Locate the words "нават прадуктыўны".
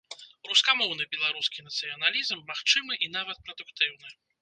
3.21-4.09